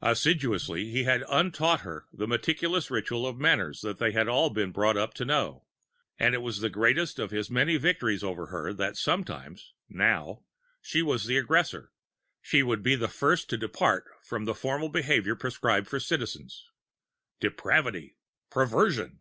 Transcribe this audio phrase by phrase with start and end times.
[0.00, 4.54] Assiduously, he had untaught her the meticulous ritual of manners that they had all of
[4.54, 5.66] them been brought up to know;
[6.18, 10.42] and it was the greatest of his many victories over her that sometimes, now,
[10.80, 11.92] she was the aggressor,
[12.40, 16.64] she would be the first to depart from the formal behavior prescribed for Citizens.
[17.38, 18.16] Depravity!
[18.50, 19.20] Perversion!